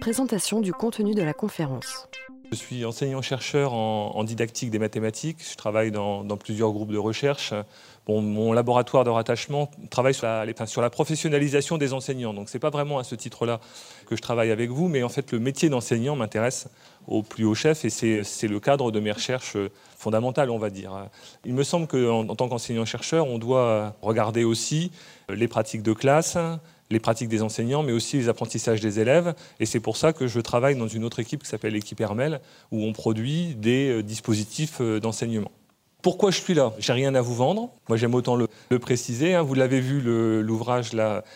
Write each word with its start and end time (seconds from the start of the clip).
Présentation 0.00 0.60
du 0.60 0.72
contenu 0.72 1.14
de 1.14 1.22
la 1.22 1.32
conférence. 1.32 2.08
Je 2.52 2.56
suis 2.56 2.84
enseignant-chercheur 2.84 3.72
en, 3.72 4.24
didactique 4.24 4.70
des 4.70 4.78
mathématiques. 4.78 5.38
Je 5.40 5.56
travaille 5.56 5.90
dans, 5.90 6.24
plusieurs 6.36 6.70
groupes 6.72 6.92
de 6.92 6.98
recherche. 6.98 7.54
mon 8.06 8.52
laboratoire 8.52 9.04
de 9.04 9.10
rattachement 9.10 9.70
travaille 9.88 10.12
sur 10.12 10.26
la, 10.82 10.90
professionnalisation 10.90 11.78
des 11.78 11.94
enseignants. 11.94 12.34
Donc 12.34 12.50
ce 12.50 12.56
n'est 12.56 12.60
pas 12.60 12.68
vraiment 12.68 12.98
à 12.98 13.04
ce 13.04 13.14
titre-là 13.14 13.58
que 14.06 14.16
je 14.16 14.20
travaille 14.20 14.50
avec 14.50 14.68
vous, 14.68 14.88
mais 14.88 15.02
en 15.02 15.08
fait 15.08 15.32
le 15.32 15.38
métier 15.38 15.70
d'enseignant 15.70 16.14
m'intéresse 16.14 16.68
au 17.06 17.22
plus 17.22 17.46
haut 17.46 17.54
chef 17.54 17.86
et 17.86 17.90
c'est 17.90 18.48
le 18.48 18.60
cadre 18.60 18.90
de 18.90 19.00
mes 19.00 19.12
recherches 19.12 19.56
fondamentales, 19.96 20.50
on 20.50 20.58
va 20.58 20.68
dire. 20.68 21.08
Il 21.46 21.54
me 21.54 21.62
semble 21.62 21.86
qu'en 21.86 22.28
en 22.28 22.36
tant 22.36 22.50
qu'enseignant-chercheur, 22.50 23.28
on 23.28 23.38
doit 23.38 23.96
regarder 24.02 24.44
aussi 24.44 24.92
les 25.30 25.48
pratiques 25.48 25.82
de 25.82 25.94
classe, 25.94 26.36
les 26.90 27.00
pratiques 27.00 27.28
des 27.28 27.42
enseignants, 27.42 27.82
mais 27.82 27.92
aussi 27.92 28.18
les 28.18 28.28
apprentissages 28.28 28.80
des 28.80 29.00
élèves. 29.00 29.34
Et 29.60 29.66
c'est 29.66 29.80
pour 29.80 29.96
ça 29.96 30.12
que 30.12 30.26
je 30.26 30.40
travaille 30.40 30.76
dans 30.76 30.88
une 30.88 31.04
autre 31.04 31.18
équipe 31.18 31.42
qui 31.42 31.48
s'appelle 31.48 31.72
l'équipe 31.72 32.00
Hermel, 32.00 32.40
où 32.70 32.84
on 32.84 32.92
produit 32.92 33.54
des 33.54 33.88
euh, 33.88 34.02
dispositifs 34.02 34.78
euh, 34.80 35.00
d'enseignement. 35.00 35.50
Pourquoi 36.02 36.32
je 36.32 36.40
suis 36.40 36.54
là? 36.54 36.72
J'ai 36.80 36.92
rien 36.92 37.14
à 37.14 37.20
vous 37.20 37.34
vendre. 37.34 37.70
Moi, 37.88 37.96
j'aime 37.96 38.14
autant 38.16 38.34
le, 38.34 38.48
préciser. 38.80 39.34
Hein. 39.34 39.42
Vous 39.42 39.54
l'avez 39.54 39.80
vu, 39.80 40.00
l'ouvrage 40.42 40.90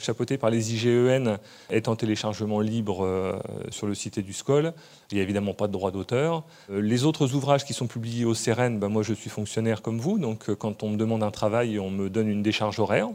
chapeauté 0.00 0.36
par 0.36 0.50
les 0.50 0.74
IGEN 0.74 1.38
est 1.70 1.86
en 1.86 1.94
téléchargement 1.94 2.58
libre 2.58 3.04
euh, 3.04 3.38
sur 3.70 3.86
le 3.86 3.94
site 3.94 4.18
du 4.18 4.32
SCOL. 4.32 4.72
Il 5.12 5.14
n'y 5.14 5.20
a 5.20 5.22
évidemment 5.22 5.54
pas 5.54 5.68
de 5.68 5.72
droit 5.72 5.92
d'auteur. 5.92 6.42
les 6.68 7.04
autres 7.04 7.36
ouvrages 7.36 7.64
qui 7.64 7.72
sont 7.72 7.86
publiés 7.86 8.24
au 8.24 8.34
CEREN, 8.34 8.80
ben 8.80 8.88
moi, 8.88 9.04
je 9.04 9.14
suis 9.14 9.30
fonctionnaire 9.30 9.80
comme 9.80 10.00
vous. 10.00 10.18
Donc, 10.18 10.52
quand 10.54 10.82
on 10.82 10.90
me 10.90 10.96
demande 10.96 11.22
un 11.22 11.30
travail, 11.30 11.78
on 11.78 11.90
me 11.90 12.10
donne 12.10 12.28
une 12.28 12.42
décharge 12.42 12.80
horaire. 12.80 13.10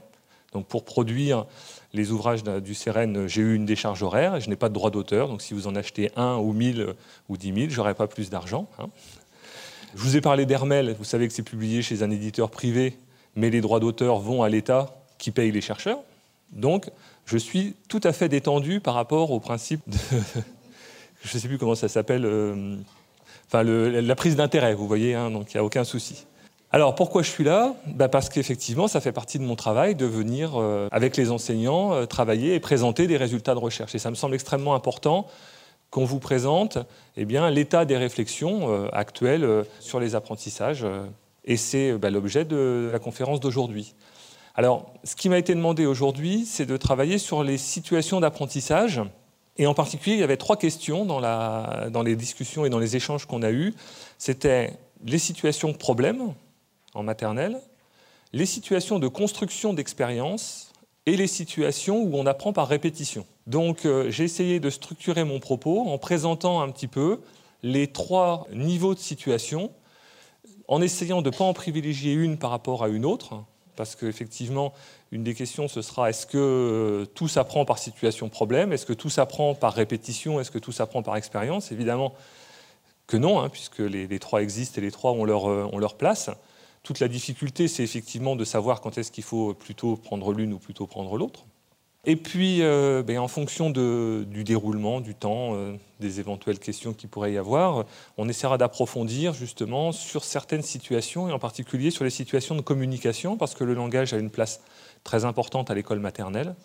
Donc 0.54 0.68
pour 0.68 0.86
produire 0.86 1.46
les 1.94 2.12
ouvrages 2.12 2.44
du 2.44 2.74
CEREN, 2.74 3.28
j'ai 3.28 3.42
eu 3.42 3.56
une 3.56 3.66
décharge 3.66 4.02
horaire, 4.02 4.40
je 4.40 4.50
n'ai 4.50 4.56
pas 4.56 4.70
de 4.70 4.74
droit 4.74 4.90
d'auteur, 4.90 5.28
donc 5.28 5.42
si 5.42 5.54
vous 5.54 5.68
en 5.68 5.76
achetez 5.76 6.12
un 6.16 6.38
ou 6.38 6.54
mille 6.54 6.94
ou 7.30 7.38
dix 7.38 7.52
mille, 7.52 7.70
je 7.70 7.78
n'aurai 7.78 7.94
pas 7.94 8.08
plus 8.08 8.30
d'argent. 8.30 8.68
Hein. 8.80 8.88
Je 9.96 10.02
vous 10.02 10.18
ai 10.18 10.22
parlé 10.22 10.46
d'Hermel, 10.48 10.96
vous 10.98 11.04
savez 11.04 11.28
que 11.28 11.34
c'est 11.34 11.44
publié 11.44 11.84
chez 11.84 12.02
un 12.02 12.10
éditeur 12.10 12.50
privé, 12.50 12.98
mais 13.36 13.52
les 13.52 13.62
droits 13.62 13.80
d'auteur 13.80 14.18
vont 14.18 14.42
à 14.42 14.50
l'État 14.50 14.96
qui 15.20 15.30
paye 15.30 15.52
les 15.52 15.62
chercheurs. 15.62 16.00
Donc 16.52 16.90
je 17.26 17.38
suis 17.38 17.76
tout 17.90 18.02
à 18.04 18.12
fait 18.12 18.28
détendu 18.28 18.80
par 18.80 18.96
rapport 18.96 19.32
au 19.32 19.40
principe 19.40 19.82
de... 19.88 19.98
je 21.24 21.36
ne 21.36 21.40
sais 21.40 21.48
plus 21.48 21.60
comment 21.60 21.76
ça 21.76 21.88
s'appelle, 21.88 22.26
euh, 22.26 22.76
enfin 23.48 23.64
la 23.64 24.16
prise 24.16 24.36
d'intérêt, 24.36 24.74
vous 24.74 24.88
voyez, 24.88 25.14
hein, 25.14 25.30
donc 25.30 25.54
il 25.54 25.58
n'y 25.58 25.62
a 25.62 25.64
aucun 25.64 25.84
souci. 25.84 26.26
Alors 26.76 26.96
pourquoi 26.96 27.22
je 27.22 27.30
suis 27.30 27.44
là? 27.44 27.76
Bah, 27.86 28.10
Parce 28.10 28.30
qu'effectivement, 28.30 28.88
ça 28.88 29.00
fait 29.00 29.12
partie 29.12 29.38
de 29.38 29.44
mon 29.44 29.56
travail 29.56 29.94
de 29.94 30.08
venir, 30.08 30.54
euh, 30.56 30.88
avec 30.92 31.16
les 31.18 31.30
enseignants, 31.30 31.94
euh, 31.94 32.08
travailler 32.08 32.56
et 32.56 32.60
présenter 32.60 33.06
des 33.06 33.16
résultats 33.16 33.54
de 33.54 33.60
recherche. 33.60 33.94
Et 33.94 34.00
ça 34.00 34.10
me 34.10 34.16
semble 34.16 34.34
extrêmement 34.34 34.74
important 34.74 35.28
qu'on 35.92 36.04
vous 36.04 36.18
présente 36.18 36.80
eh 37.16 37.26
bien, 37.26 37.52
l'état 37.52 37.86
des 37.86 37.96
réflexions 37.96 38.72
euh, 38.72 38.88
actuelles 38.92 39.66
sur 39.80 40.00
les 40.00 40.16
apprentissages. 40.16 40.84
et 41.46 41.58
c'est 41.58 41.94
bah, 41.94 42.10
l'objet 42.10 42.44
de 42.44 42.90
la 42.92 42.98
conférence 42.98 43.40
d'aujourd'hui. 43.40 43.94
Alors, 44.56 44.92
ce 45.04 45.16
qui 45.16 45.30
m'a 45.30 45.38
été 45.38 45.54
demandé 45.54 45.86
aujourd'hui, 45.86 46.44
c'est 46.48 46.66
de 46.66 46.78
travailler 46.78 47.20
sur 47.20 47.44
les 47.44 47.60
situations 47.60 48.20
d'apprentissage. 48.20 49.00
Et 49.58 49.68
en 49.68 49.76
particulier, 49.76 50.16
il 50.16 50.22
y 50.22 50.24
avait 50.24 50.38
trois 50.38 50.58
questions 50.58 51.06
dans, 51.06 51.20
la, 51.20 51.90
dans 51.92 52.02
les 52.02 52.16
discussions 52.16 52.66
et 52.66 52.72
dans 52.72 52.80
les 52.80 52.96
échanges 52.96 53.28
qu'on 53.28 53.44
a 53.44 53.52
eus. 53.52 53.76
C'était 54.18 54.74
les 55.06 55.20
situations 55.20 55.74
problèmes, 55.74 56.34
en 56.94 57.04
maternelle, 57.04 57.60
les 58.34 58.46
situations 58.46 59.00
de 59.00 59.08
construction 59.08 59.74
d'expérience 59.74 60.72
et 61.06 61.18
les 61.18 61.28
situations 61.28 62.02
où 62.02 62.16
on 62.16 62.26
apprend 62.26 62.54
par 62.54 62.68
répétition. 62.68 63.26
Donc 63.48 63.86
euh, 63.86 64.10
j'ai 64.10 64.24
essayé 64.24 64.60
de 64.60 64.70
structurer 64.70 65.24
mon 65.24 65.40
propos 65.40 65.82
en 65.82 65.98
présentant 65.98 66.62
un 66.62 66.70
petit 66.70 66.88
peu 66.88 67.20
les 67.62 67.88
trois 67.88 68.48
niveaux 68.54 68.94
de 68.94 69.00
situation, 69.00 69.72
en 70.68 70.82
essayant 70.82 71.22
de 71.22 71.30
ne 71.30 71.36
pas 71.36 71.44
en 71.44 71.54
privilégier 71.54 72.14
une 72.14 72.38
par 72.38 72.52
rapport 72.52 72.84
à 72.84 72.90
une 72.90 73.06
autre, 73.06 73.44
parce 73.76 73.96
qu'effectivement, 73.96 74.74
une 75.12 75.24
des 75.24 75.34
questions, 75.34 75.68
ce 75.68 75.82
sera 75.82 76.10
est-ce 76.10 76.26
que 76.26 76.38
euh, 76.38 77.06
tout 77.06 77.28
s'apprend 77.28 77.66
par 77.66 77.78
situation 77.78 78.30
problème? 78.30 78.72
Est-ce 78.72 78.86
que 78.86 78.94
tout 78.94 79.10
s'apprend 79.10 79.56
par 79.56 79.74
répétition? 79.74 80.40
Est-ce 80.40 80.52
que 80.52 80.60
tout 80.60 80.72
s'apprend 80.72 81.04
par 81.04 81.16
expérience? 81.16 81.72
Évidemment 81.72 82.14
que 83.08 83.18
non, 83.18 83.42
hein, 83.42 83.50
puisque 83.50 83.80
les, 83.80 84.20
trois 84.20 84.42
existent 84.42 84.80
et 84.80 84.82
les 84.82 84.92
trois 84.92 85.12
ont 85.12 85.26
leur, 85.26 85.50
euh, 85.50 85.70
ont 85.72 85.78
leur 85.78 85.96
place. 85.96 86.30
Toute 86.84 87.00
la 87.00 87.08
difficulté, 87.08 87.68
c'est 87.68 87.84
effectivement 87.84 88.36
de 88.36 88.44
savoir 88.44 88.82
quand 88.82 88.98
est-ce 88.98 89.12
qu'il 89.12 89.24
faut 89.24 89.54
plutôt 89.54 89.96
prendre 89.96 90.34
l'une 90.34 90.54
ou 90.54 90.60
plutôt 90.60 90.86
prendre 90.86 91.18
l'autre. 91.18 91.46
Et 92.06 92.18
puis, 92.18 92.62
euh, 92.62 93.02
ben, 93.02 93.18
en 93.20 93.30
fonction 93.30 93.70
du 93.70 94.44
déroulement, 94.44 95.00
du 95.00 95.16
temps, 95.16 95.56
euh, 95.56 95.74
des 96.02 96.20
éventuelles 96.20 96.60
questions 96.60 96.92
qu'il 96.92 97.08
pourrait 97.08 97.32
y 97.32 97.38
avoir, 97.38 97.86
on 98.18 98.28
essaiera 98.28 98.58
d'approfondir 98.58 99.34
justement 99.34 99.94
sur 99.94 100.26
certaines 100.26 100.64
situations, 100.64 101.30
et 101.30 101.32
en 101.32 101.40
particulier 101.40 101.92
sur 101.92 102.04
les 102.04 102.10
situations 102.10 102.56
de 102.56 102.62
communication, 102.62 103.38
parce 103.38 103.56
que 103.56 103.64
le 103.64 103.74
langage 103.74 104.14
a 104.14 104.18
une 104.18 104.30
place 104.30 104.60
très 105.06 105.24
importante 105.24 105.72
à 105.72 105.76
l'école 105.76 106.00
maternelle. 106.00 106.56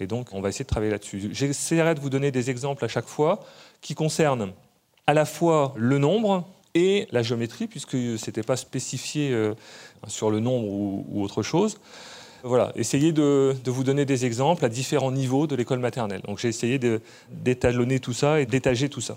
Et 0.00 0.06
donc, 0.06 0.28
on 0.32 0.40
va 0.40 0.48
essayer 0.48 0.64
de 0.64 0.70
travailler 0.70 0.92
là-dessus. 0.92 1.28
J'essaierai 1.32 1.94
de 1.94 2.00
vous 2.00 2.08
donner 2.08 2.30
des 2.30 2.48
exemples 2.48 2.82
à 2.86 2.88
chaque 2.88 3.08
fois 3.08 3.40
qui 3.82 3.94
concernent 3.94 4.52
à 5.06 5.12
la 5.12 5.26
fois 5.26 5.74
le 5.76 5.98
nombre, 5.98 6.48
et 6.78 7.08
la 7.10 7.22
géométrie, 7.22 7.66
puisque 7.66 7.92
ce 7.92 8.26
n'était 8.26 8.42
pas 8.42 8.56
spécifié 8.56 9.32
euh, 9.32 9.54
sur 10.06 10.30
le 10.30 10.40
nombre 10.40 10.68
ou, 10.68 11.22
autre 11.22 11.42
chose. 11.42 11.78
Voilà, 12.44 12.72
essayez 12.76 13.12
de, 13.12 13.56
vous 13.66 13.84
donner 13.84 14.04
des 14.04 14.24
exemples 14.24 14.64
à 14.64 14.68
différents 14.68 15.10
niveaux 15.10 15.46
de 15.46 15.56
l'école 15.56 15.80
maternelle. 15.80 16.22
Donc 16.26 16.38
j'ai 16.38 16.48
essayé 16.48 16.78
d'étalonner 17.30 17.98
tout 17.98 18.12
ça 18.12 18.40
et 18.40 18.46
d'étager 18.46 18.88
tout 18.88 19.00
ça. 19.00 19.16